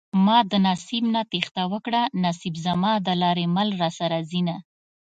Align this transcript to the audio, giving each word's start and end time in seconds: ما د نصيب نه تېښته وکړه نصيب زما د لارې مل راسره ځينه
ما 0.25 0.37
د 0.51 0.53
نصيب 0.67 1.03
نه 1.15 1.21
تېښته 1.31 1.63
وکړه 1.73 2.01
نصيب 2.23 2.55
زما 2.65 2.91
د 3.07 3.07
لارې 3.21 3.45
مل 3.55 3.69
راسره 3.81 4.17
ځينه 4.29 4.55